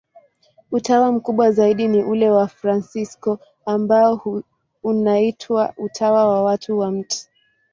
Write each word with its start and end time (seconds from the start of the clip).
Utawa 0.71 1.11
mkubwa 1.11 1.51
zaidi 1.51 1.87
ni 1.87 2.03
ule 2.03 2.29
wa 2.29 2.37
Wafransisko, 2.37 3.39
ambao 3.65 4.41
unaitwa 4.83 5.73
Utawa 5.77 6.43
wa 6.43 6.57
Tatu 6.57 6.79
wa 6.79 6.91
Mt. 6.91 7.29